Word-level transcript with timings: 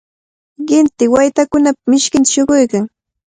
qinti 0.67 1.05
waytakunapa 1.13 1.83
mishkinta 1.91 2.31
shuquykan. 2.33 2.83